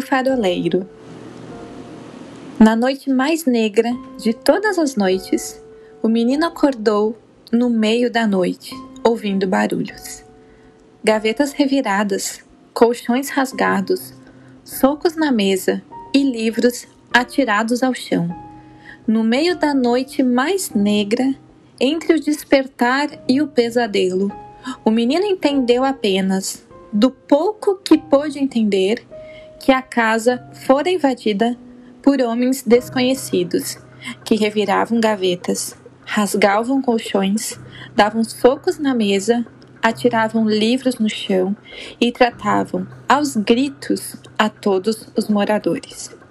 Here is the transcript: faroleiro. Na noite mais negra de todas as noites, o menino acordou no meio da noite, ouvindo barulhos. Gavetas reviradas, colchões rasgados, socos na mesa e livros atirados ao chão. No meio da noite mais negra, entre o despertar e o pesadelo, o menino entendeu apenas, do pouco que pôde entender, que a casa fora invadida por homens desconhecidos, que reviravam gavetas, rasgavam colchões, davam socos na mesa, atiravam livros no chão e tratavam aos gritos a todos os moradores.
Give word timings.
faroleiro. 0.00 0.88
Na 2.58 2.76
noite 2.76 3.10
mais 3.10 3.44
negra 3.44 3.90
de 4.18 4.32
todas 4.32 4.78
as 4.78 4.96
noites, 4.96 5.60
o 6.02 6.08
menino 6.08 6.46
acordou 6.46 7.18
no 7.50 7.68
meio 7.68 8.10
da 8.10 8.26
noite, 8.26 8.74
ouvindo 9.04 9.46
barulhos. 9.46 10.24
Gavetas 11.02 11.52
reviradas, 11.52 12.40
colchões 12.72 13.28
rasgados, 13.28 14.14
socos 14.64 15.16
na 15.16 15.32
mesa 15.32 15.82
e 16.14 16.22
livros 16.22 16.86
atirados 17.12 17.82
ao 17.82 17.92
chão. 17.92 18.28
No 19.06 19.24
meio 19.24 19.56
da 19.56 19.74
noite 19.74 20.22
mais 20.22 20.70
negra, 20.70 21.34
entre 21.80 22.14
o 22.14 22.20
despertar 22.20 23.10
e 23.28 23.42
o 23.42 23.48
pesadelo, 23.48 24.30
o 24.84 24.90
menino 24.90 25.26
entendeu 25.26 25.84
apenas, 25.84 26.64
do 26.92 27.10
pouco 27.10 27.76
que 27.76 27.98
pôde 27.98 28.38
entender, 28.38 29.04
que 29.62 29.70
a 29.70 29.80
casa 29.80 30.44
fora 30.66 30.90
invadida 30.90 31.56
por 32.02 32.20
homens 32.20 32.62
desconhecidos, 32.62 33.78
que 34.24 34.34
reviravam 34.34 35.00
gavetas, 35.00 35.76
rasgavam 36.04 36.82
colchões, 36.82 37.60
davam 37.94 38.24
socos 38.24 38.80
na 38.80 38.92
mesa, 38.92 39.46
atiravam 39.80 40.48
livros 40.48 40.98
no 40.98 41.08
chão 41.08 41.56
e 42.00 42.10
tratavam 42.10 42.88
aos 43.08 43.36
gritos 43.36 44.16
a 44.36 44.48
todos 44.48 45.08
os 45.16 45.28
moradores. 45.28 46.21